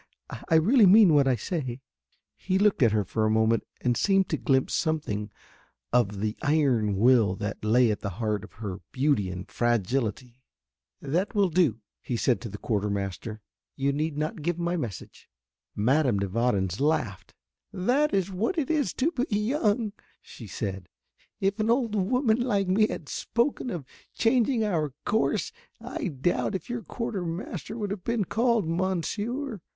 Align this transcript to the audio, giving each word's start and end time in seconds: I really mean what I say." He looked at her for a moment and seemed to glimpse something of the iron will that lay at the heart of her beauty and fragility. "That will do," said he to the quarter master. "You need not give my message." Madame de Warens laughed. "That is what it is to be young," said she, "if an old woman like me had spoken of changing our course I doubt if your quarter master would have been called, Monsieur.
I 0.49 0.55
really 0.55 0.87
mean 0.87 1.13
what 1.13 1.27
I 1.27 1.35
say." 1.35 1.79
He 2.35 2.57
looked 2.57 2.81
at 2.81 2.91
her 2.91 3.05
for 3.05 3.23
a 3.23 3.29
moment 3.29 3.61
and 3.81 3.95
seemed 3.95 4.29
to 4.29 4.37
glimpse 4.37 4.73
something 4.73 5.29
of 5.93 6.21
the 6.21 6.35
iron 6.41 6.95
will 6.97 7.35
that 7.35 7.63
lay 7.63 7.91
at 7.91 7.99
the 7.99 8.09
heart 8.17 8.43
of 8.43 8.53
her 8.53 8.79
beauty 8.91 9.29
and 9.29 9.47
fragility. 9.47 10.41
"That 11.03 11.35
will 11.35 11.49
do," 11.49 11.81
said 12.15 12.37
he 12.37 12.39
to 12.39 12.49
the 12.49 12.57
quarter 12.57 12.89
master. 12.89 13.41
"You 13.75 13.93
need 13.93 14.17
not 14.17 14.41
give 14.41 14.57
my 14.57 14.75
message." 14.75 15.29
Madame 15.75 16.17
de 16.17 16.27
Warens 16.29 16.79
laughed. 16.79 17.35
"That 17.71 18.11
is 18.11 18.31
what 18.31 18.57
it 18.57 18.71
is 18.71 18.95
to 18.95 19.11
be 19.11 19.25
young," 19.29 19.93
said 20.23 20.87
she, 21.29 21.37
"if 21.47 21.59
an 21.59 21.69
old 21.69 21.93
woman 21.93 22.41
like 22.41 22.67
me 22.67 22.87
had 22.87 23.07
spoken 23.07 23.69
of 23.69 23.85
changing 24.15 24.63
our 24.63 24.95
course 25.05 25.51
I 25.79 26.07
doubt 26.07 26.55
if 26.55 26.71
your 26.71 26.81
quarter 26.81 27.23
master 27.23 27.77
would 27.77 27.91
have 27.91 28.03
been 28.03 28.25
called, 28.25 28.67
Monsieur. 28.67 29.61